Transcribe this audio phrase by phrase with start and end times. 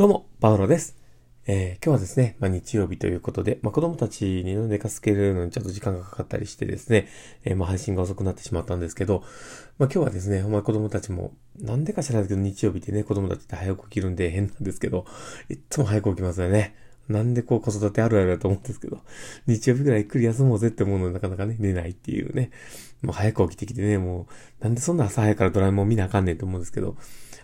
[0.00, 0.96] どうも、パウロです。
[1.46, 7.06] えー今日はですね、まあ、日曜日ということで、まあ、子供たちに寝かすけるのにちょっと時間がかかったりしてですね、
[7.44, 9.22] えーまあ、配信が遅くなってしまったんですけど、
[9.76, 15.04] まあ、今日はですね、ほんま子供たちも、なんでか知らないけど日曜日ってね、子供たちって早く起きるんで変なんですけど、
[15.50, 16.74] いつも早く起きますよね。
[17.10, 19.02] なんでこう子育てあるあるだと思うんですけど、
[19.46, 22.52] 日曜日ぐらいゆっくり休もうぜって思うのになかなかね、寝ないっていうね。
[23.02, 24.28] もう早く起きてきてね、も
[24.60, 26.96] う、なんでそんな朝早くからドラえもん見なあかんねんと思うんですけど、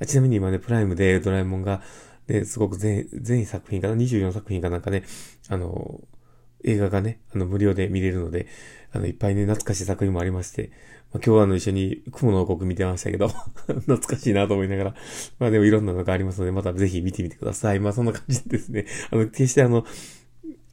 [0.00, 1.80] あちなみに今ね、プライムでドラえもんが、
[2.26, 5.04] で、すごく全、全作品かな ?24 作品かなんかね、
[5.48, 6.00] あの、
[6.64, 8.46] 映画がね、あの、無料で見れるので、
[8.92, 10.70] あの、いっぱいね、懐かしい作品もありまして、
[11.12, 13.28] まあ、今日はあの、一緒に雲の王国見てましたけど、
[13.66, 14.94] 懐かしいなと思いながら、
[15.38, 17.80] まあでもいろんなのがありますので、またぜひ見てみてください。
[17.80, 19.84] まあそんな感じですね、あの、決してあの、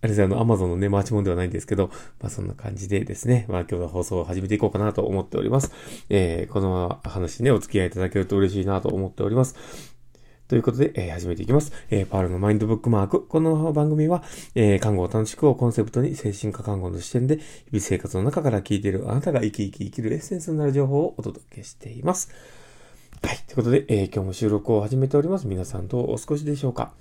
[0.02, 1.90] あれですね、あの、アマゾンのね、マーチモンではないんですけど、
[2.22, 5.74] まあそんな感じでですね、まあ今日の放送を始めていこうかなと思っております。
[6.10, 9.56] えー、この話ね、お付き合いいただけると嬉しいなと思っております。
[10.50, 11.72] ということで、えー始めていきます。
[11.92, 13.24] えーパールのマインドブックマーク。
[13.24, 14.24] この番組は、
[14.56, 22.32] えー看護を楽しくをコンセプトに精神科看護の視点で、日々生活の中から聞いているあなたが生き生き生きるエッセンスになる情報をお届けしています。
[23.22, 23.38] はい。
[23.46, 25.46] ということで、えー今日も収録を始めております。
[25.46, 26.94] 皆さんどうお過ごしでしょうか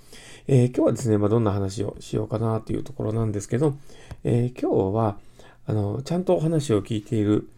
[0.47, 3.77] えー今日はですね、まあ、どんな話をしようかなというところなんですけど、
[4.25, 5.17] えー今日は、
[5.65, 7.49] あの、ちゃんとお話を聞いている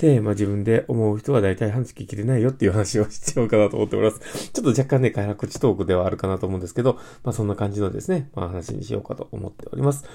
[0.00, 4.50] で、まあ、自分で思う人は大体話聞きれないよっていう話をしようかなと思っております。
[4.50, 10.06] ちょっと若干ね、開発口トークではあるかなと思うんですけど、まあ、そんな感じのですね、まあ、話にしようかと思っております。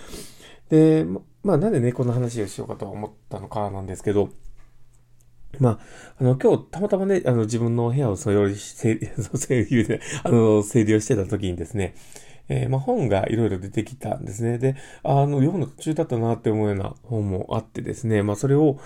[0.70, 1.06] で、
[1.44, 4.30] まあ、なんでね、この話をしようかと思ったのかなんですけど、
[5.60, 5.80] まあ、
[6.20, 11.94] あの、今日、たまたまね、あの、自分の部屋を整理し、 整理、整理で、あの、整理をしてた時にですね、
[12.50, 14.58] えーまあ、本がいろいろ出てきたんですね。
[14.58, 18.80] で、あの、読むの途中だったなって思うような本もあってですね、まあ、それを、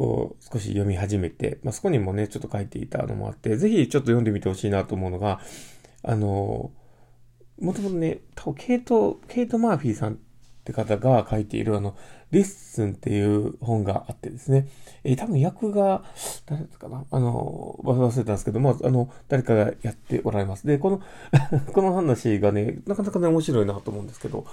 [0.00, 5.40] こう、少し読み始めて、まあ、そこにもね、ちょっと書いていたのもあって、ぜひちょっと読んでみてほしいなと思うのが、
[6.02, 6.70] あの、
[7.60, 10.16] もともとね、多分ケイト、ケイト・マーフィーさんっ
[10.64, 11.98] て方が書いているあの、
[12.30, 14.68] Listen っていう本があってですね、
[15.04, 16.02] えー多分訳が、
[16.46, 20.66] 誰ですかなあの、忘れたんですけど、まあ、あの、誰かがやっておられます。
[20.66, 21.02] で、この、
[21.74, 24.46] この話がね、なかなかね、面白いなと思うんですけど、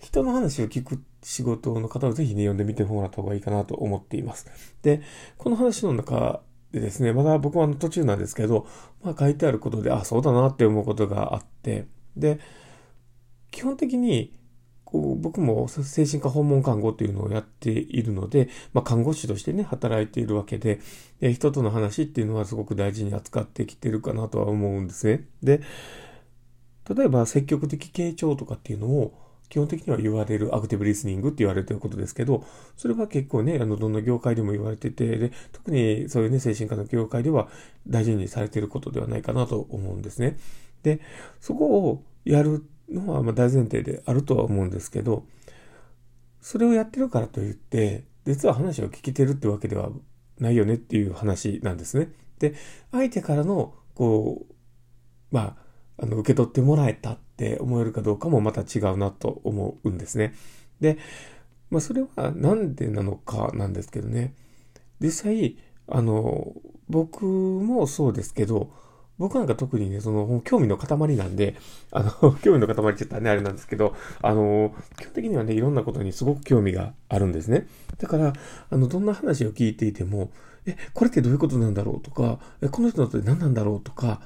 [0.00, 4.46] 人の話を聞く仕事の方はぜひね、読んでみてもらった方がいいかなと思っています。
[4.82, 5.02] で、
[5.36, 6.40] この話の中
[6.72, 8.66] でですね、まだ僕は途中なんですけど、
[9.02, 12.40] まあ書いてあることで、あ、そうだなって思うことがあって、で、
[13.50, 14.36] 基本的に、
[14.84, 20.80] こう僕も精神科訪問看護っていうのをやっているので、まあ、看護師としてね、働いているわけで、
[21.20, 25.28] で人との話っていうのはすごく大事に扱ってきてるかなとは思うんですね。
[25.44, 25.60] で、
[26.92, 29.14] 例えば積極的傾聴とかっていうのを
[29.50, 32.46] 基本的には言われるアクティブリスニングって言われてることですけど、
[32.76, 37.48] それは結構ね、あの、どんな業界でも言われてて、で、特にそういうね、精神科の業界では
[37.86, 40.38] 大事にされてることではないかなと思うんですね。
[40.84, 41.00] で、
[41.40, 45.24] そこをやるのはま大前提であるとは思うんですけど、
[46.40, 49.90] それをやってるからといって、実は話を聞けてるってわけでは
[50.38, 52.08] ないよねっていう話なんですね。
[52.38, 52.54] で、
[52.92, 54.54] 相手からの、こう、
[55.30, 55.56] ま
[55.98, 60.34] あ、あの、受け取ってもらえたっって思えるかどうかもまた違うなと思うんですね。
[60.80, 60.98] で、
[61.70, 64.34] まあ、それはなんでなのかなんですけどね。
[65.00, 65.56] 実際、
[65.88, 66.52] あの、
[66.90, 68.70] 僕もそうですけど、
[69.16, 71.54] 僕なんか特にね、その、興味の塊なんで、
[71.92, 77.66] あの、 興味の塊って言ったらね、あれなんですけど、あの、基本的にはね、いろんなことにすごく興味があるんですね。
[77.98, 78.34] だから、
[78.68, 80.30] あの、どんな話を聞いていても、
[80.66, 84.20] え、これってどういうことなんだろうとか、え、この人って何なんだろうとか、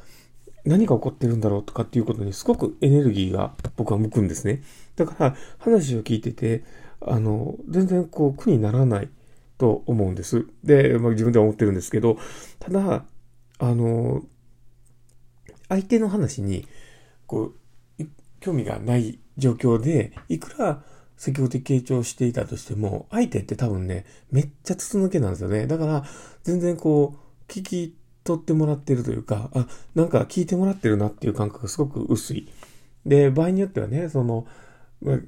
[0.65, 4.63] 何が起こってるんだろうとかっていうことにすごくエネルギーが僕は向くんですね。
[4.97, 6.65] だから、話を聞いてて、
[7.01, 9.09] あの、全然こう苦にならない
[9.59, 10.47] と思うんです。
[10.63, 12.17] で、まあ、自分では思ってるんですけど、
[12.59, 13.05] ただ、
[13.59, 14.23] あの、
[15.69, 16.67] 相手の話に、
[17.27, 17.53] こ
[17.99, 18.05] う、
[18.41, 20.83] 興味がない状況で、いくら
[21.17, 25.67] 積極的傾聴していたとしても、相手って多分ね、めっちゃ筒抜けなんですよね。
[25.67, 26.05] だから、
[26.43, 32.49] 全然こう、聞き取ってもらってるというか、あ、なんか聞いてもらってるなっていう感覚がすごく薄い。
[33.07, 34.47] で、場合によってはね、その、
[35.03, 35.19] まあ、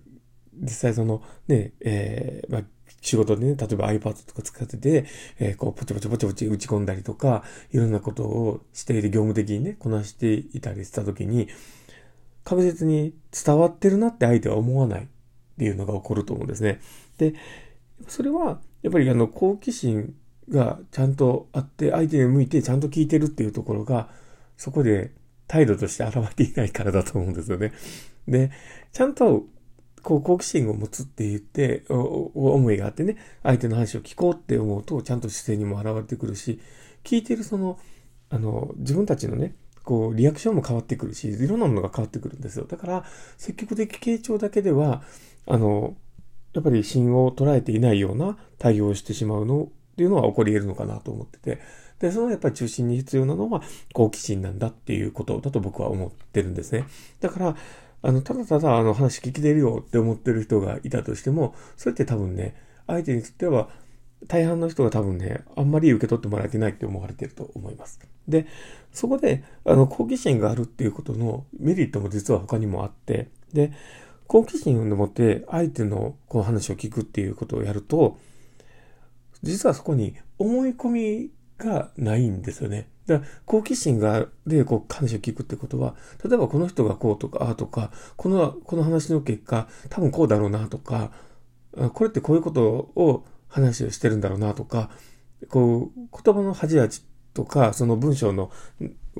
[0.55, 2.63] 実際その、ね、えーまあ、
[3.03, 5.07] 仕事でね、例えば iPad とか使ってて、
[5.39, 11.49] えーこう、ポチポチポチポチ打ち込んだりとか、いろんなことをしている業務的にね、こなしていたりしたときに、
[12.45, 15.07] 確実に伝わってるなって相手は思わないっ
[15.59, 16.81] ていうのが起こると思うんですね。
[17.19, 17.35] で、
[18.09, 20.15] それは、やっぱりあの、好奇心
[20.49, 24.09] がちゃんとあって、相手に向いてちゃんと聞いてるっていうところが、
[24.57, 25.13] そこで
[25.49, 27.73] 態度として現れていないからだと思うんですよね。
[28.27, 28.51] で、
[28.93, 29.45] ちゃんと、
[30.03, 36.61] こう、好奇心を持つって言って、思いがあってね、相手の話を聞こうって思うと、ちゃんと姿勢にも現れてくるし、
[37.05, 37.79] 聞いてるその、
[38.31, 39.55] あの、自分たちのね、
[39.85, 42.67] こう、リアクションも変わってくるし、いろんなものが変わってくるんですよ。
[42.67, 43.05] だから、
[43.39, 45.03] 積極的傾聴だけでは、
[45.47, 45.97] あの、
[46.53, 51.59] やっぱり芯を捉えていないような対応をしてしまうのっていうのは起こり得るのかなと思ってて、
[52.01, 53.63] で、そのやっぱり中心に必要なのは
[53.95, 56.85] 好奇心なんだっていうことだと僕は思ってるんですね。
[57.21, 57.57] だから、
[58.03, 62.55] あの、ただただあの話聞きてるよって思ってる人がいたとしても、それって多分ね、
[62.87, 63.71] 相手にとっては
[64.29, 67.99] 大半の人が多分ね、あんまり受け取ってもらえてないって思われてると思います。
[68.29, 68.47] で、
[68.93, 73.73] そこで、あの、好奇心があるっていうことのメリットも実は他にもあって、で、
[74.27, 78.19] 好奇心を持って相手のこの話を聞くっていうことをやると、
[79.43, 82.89] 実はそこに思い込みがないんですよね。
[83.07, 85.95] だから好奇心が、で、こう話を聞くってことは、
[86.25, 91.13] 例えばこの人がこうとか、ああとか、この、この話の結果、多分こうだろうなとか、
[91.93, 94.91] これってこういうことを話をしてるんだろうなとか、
[95.49, 96.89] こう、言葉の端々
[97.33, 98.51] とか、その文章の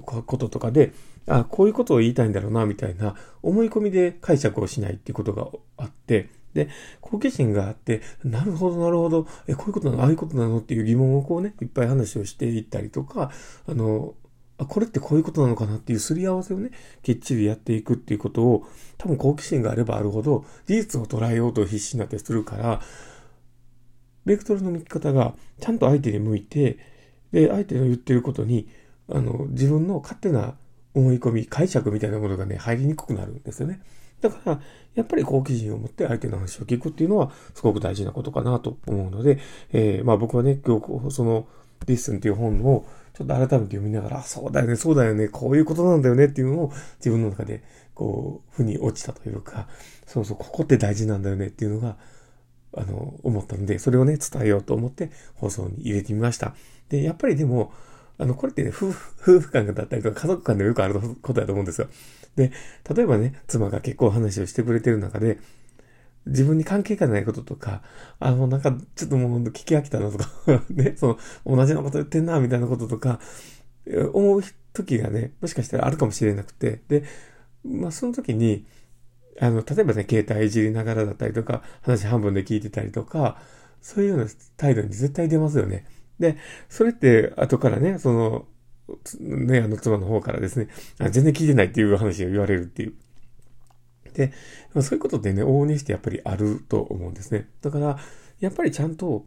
[0.03, 0.93] こととかで、
[1.27, 6.69] あ、こういうことを言いたいんだろうな、みたいな思い込みで解釈をしないっていうことがあって、で、
[7.01, 10.03] 好奇心があって、なるほど、なるほど、え、こういうことなの？
[10.03, 10.59] ああいうことなの？
[10.59, 13.31] っていう疑問をこうね、いっぱい話をしていったりとか、
[13.69, 14.15] あの、
[14.59, 16.71] あ、これってこういうことなのかなっていうすり合わせをね、
[17.03, 18.67] きっちりやっていくっていうことを、
[18.97, 22.81] 多分好奇心があればあるほど、事実を捉えようと必死になってするから、
[24.25, 26.79] ベクトルの向き方がちゃんと相手に向いて、
[27.33, 28.69] で、相手の言ってることに、
[29.09, 30.57] あの、自分の勝手な
[30.95, 33.83] 思い込み、解釈みたいなものがね、入りにくくなるんですよね。
[34.21, 34.61] だから、
[34.95, 39.39] やっぱり好奇心を持って相手の話を聞くっていうのは、すごく大事なことかなと思うので、
[39.73, 41.47] えー、まあ僕はね、今日、その、
[41.87, 47.63] Listen っていう本を、ちょっと改めて読みながら、そうだよね、そうだよね、こういうことなんだよねっていうのを自分の中で、
[47.95, 49.69] こう、腑に落ちたというか、
[50.07, 51.97] そうそう、ここって大事なんだよねっていうのが、
[52.77, 56.55] あの、思ったので、それをね、伝えようと思って放送に入れてみました。
[56.89, 57.73] で、やっぱりでも、
[58.19, 61.89] あの、これってね、夫婦、夫婦間だったりとか家族間でよくあることだと思うんですよ。
[62.37, 62.53] で、
[62.95, 65.39] 例えばね、妻が結構話をしてくれてる中で、
[66.27, 67.83] 自分に関係がないこととか、
[68.19, 70.29] あの、なんか、ちょっともう聞き飽きたなとか
[70.71, 73.21] ね、その、同じようなこと言ってんな、みたいなこととか、
[74.13, 74.43] 思う
[74.73, 77.05] 時がね、もしかしたらあるかもしれなくて、で、
[77.65, 78.67] まあ、その時に、
[79.41, 83.41] あの、例えばね、携帯いじりながらだったりとか、話半分で聞いてたりとか、
[83.81, 84.27] そういうような
[84.57, 85.85] 態度に絶対出ますよね。
[86.19, 86.37] で、
[86.69, 88.47] それって後からね、その、
[89.21, 90.69] ね、あの妻の方からですね、
[90.99, 92.95] あ全然聞いてないっていう話を言われるっていう。
[94.15, 94.33] で、
[94.83, 97.49] そういうことってね、往々にしてやっぱりあると思うんですね。
[97.61, 97.99] だから、
[98.41, 99.27] やっぱりちゃんと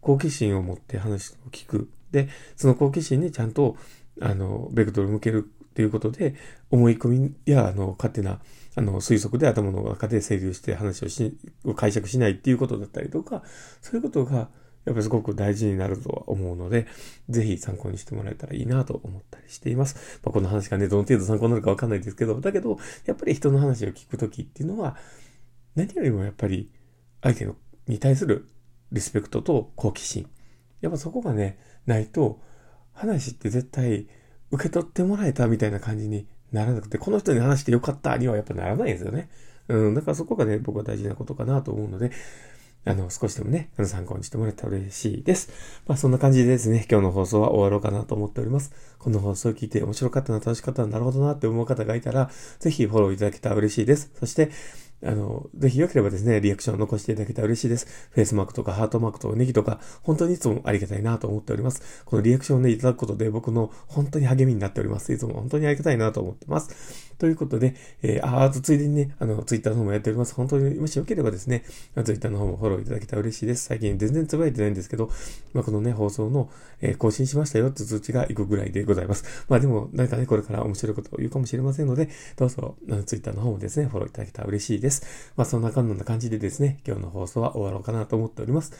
[0.00, 1.90] 好奇心を持って話を聞く。
[2.10, 3.76] で、その好奇心にちゃんと、
[4.20, 6.34] あの、ベクトル向けるっていうことで、
[6.70, 8.40] 思い込みや、あの、勝手な、
[8.76, 13.42] あの、推測で頭の中で整理をして話をし、を解釈しないっていうことだったりとか、
[13.80, 14.48] そういうことが、
[14.84, 16.86] やっぱりすごく大事になるとは思うので、
[17.28, 20.20] ぜひ参考にしてもらえたらいいなと思ったりしています。
[20.22, 24.96] まあ、この話がね、どの程度参考になるかわかんないですけど、だけど、やっぱり人の話を聞くときっていうのは、
[25.74, 26.70] 何よりもやっぱり
[27.22, 27.48] 相手
[27.86, 28.48] に対する
[28.92, 30.28] リスペクトと好奇心。
[30.80, 32.40] やっぱそこがね、ないと、
[32.92, 34.06] 話って絶対
[34.50, 39.30] 受け取ってもらえたみたいな感じにならなくて、この人に話してよかったにはやっぱならないですよね。
[39.68, 42.10] うん、だからそこがね、僕は大事なことかなと思うので、
[42.84, 45.50] あの、少しでもね、あの、参考にしてもらえたら嬉しいです。
[45.86, 48.72] まあ、そんな感じでですね、今日の放送は終わろうかなと思っております。
[48.98, 54.10] この放送を聞いて面白かったな、楽しかったな、なるほどなって思う方がいたら、ぜひフォローいただけたら嬉しいです。
[54.18, 54.50] そして、
[55.02, 57.86] あの、ぜひ良ければですね、リアクションを残していただけたら嬉しいです。
[58.10, 62.02] フェイスマークとかハートマークとネギとか、本当にいつもありがたいなと思っております。
[62.04, 65.12] このリアクションをね、いただくことで僕の本当に励みになっております。
[65.12, 67.09] いつも本当にありがたいなと思ってます。
[67.20, 70.34] ということで、えー、あ、あとついでにね、あの、ツイッターの方もやっております。
[70.34, 71.64] 本当に、もしよければですね、
[72.02, 73.66] ツイッターの方もフォローいただけたら嬉しいです。
[73.66, 75.10] 最近全然つぶやいてないんですけど、
[75.52, 76.48] まあ、このね、放送の、
[76.80, 79.44] えー、更新しましたよって通知が行くぐらいでございます。
[79.50, 85.32] まあでも、なんかね、これから面白いことを言うかもしれませんので、どうぞ、ツイッターの方もですね、フォローいただけたら嬉しいです。
[85.36, 88.72] まあそんなかんな感じでですね、今日の放送は終わろうかなと思っております。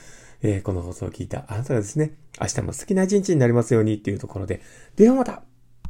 [0.43, 4.63] えー、この放送を聞いたあなたがですね、明日も素敵な一日になりますようにっていうところで、
[4.97, 5.43] ではまた